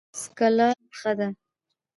څکلا 0.19 0.69
ښه 0.97 1.11
ده. 1.17 1.27